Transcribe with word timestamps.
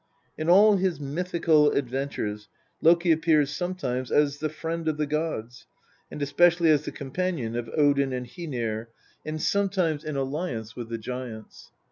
In 0.35 0.49
all 0.49 0.77
his 0.77 0.99
mythical 0.99 1.69
adventures 1.73 2.49
Loki 2.81 3.11
appears 3.11 3.51
sometimes 3.51 4.11
as 4.11 4.39
the 4.39 4.49
friend 4.49 4.87
of 4.87 4.97
the 4.97 5.05
gods, 5.05 5.67
and 6.09 6.19
especially 6.23 6.71
as 6.71 6.85
the 6.85 6.91
companion 6.91 7.55
of 7.55 7.69
Odin 7.77 8.11
and 8.11 8.25
Hcenir, 8.25 8.87
and 9.23 9.39
sometimes 9.39 10.03
in 10.03 10.15
alliance 10.15 10.75
with 10.75 10.89
the 10.89 10.95
LXVIII 10.95 10.97
THE 11.01 11.11
POETIC 11.11 11.29
EDDA. 11.29 11.31
giants. 11.33 11.71